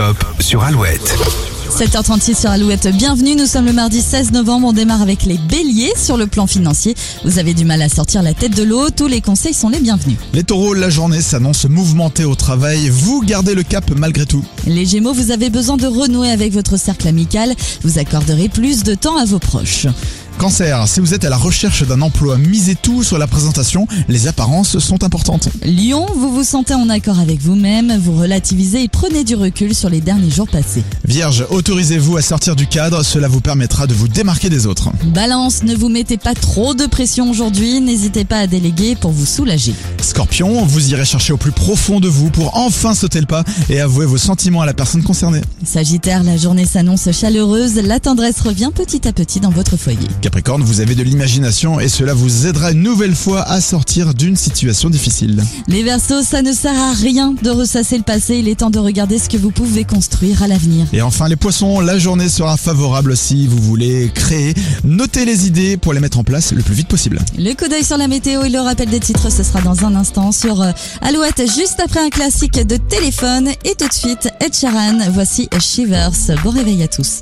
[0.00, 1.14] l'horoscope sur Alouette.
[1.70, 5.92] 7h36 sur Alouette, bienvenue, nous sommes le mardi 16 novembre, on démarre avec les béliers
[5.96, 6.94] sur le plan financier.
[7.24, 9.78] Vous avez du mal à sortir la tête de l'eau, tous les conseils sont les
[9.78, 10.16] bienvenus.
[10.32, 14.44] Les taureaux, la journée s'annonce mouvementée au travail, vous gardez le cap malgré tout.
[14.66, 18.94] Les gémeaux, vous avez besoin de renouer avec votre cercle amical, vous accorderez plus de
[18.94, 19.86] temps à vos proches.
[20.40, 24.26] Cancer, si vous êtes à la recherche d'un emploi, misez tout sur la présentation, les
[24.26, 25.50] apparences sont importantes.
[25.66, 29.90] Lion, vous vous sentez en accord avec vous-même, vous relativisez et prenez du recul sur
[29.90, 30.82] les derniers jours passés.
[31.04, 34.88] Vierge, autorisez-vous à sortir du cadre, cela vous permettra de vous démarquer des autres.
[35.12, 39.26] Balance, ne vous mettez pas trop de pression aujourd'hui, n'hésitez pas à déléguer pour vous
[39.26, 39.74] soulager.
[40.00, 43.78] Scorpion, vous irez chercher au plus profond de vous pour enfin sauter le pas et
[43.78, 45.42] avouer vos sentiments à la personne concernée.
[45.66, 50.08] Sagittaire, la journée s'annonce chaleureuse, la tendresse revient petit à petit dans votre foyer.
[50.30, 54.36] Capricorne, vous avez de l'imagination et cela vous aidera une nouvelle fois à sortir d'une
[54.36, 55.42] situation difficile.
[55.66, 58.78] Les Verseaux, ça ne sert à rien de ressasser le passé, il est temps de
[58.78, 60.86] regarder ce que vous pouvez construire à l'avenir.
[60.92, 64.54] Et enfin les poissons, la journée sera favorable si vous voulez créer.
[64.84, 67.18] Notez les idées pour les mettre en place le plus vite possible.
[67.36, 69.96] Le coup d'œil sur la météo et le rappel des titres, ce sera dans un
[69.96, 73.48] instant sur euh, Alouette, juste après un classique de téléphone.
[73.64, 76.12] Et tout de suite, Ed Sheeran, voici Shivers.
[76.44, 77.18] Bon réveil à tous.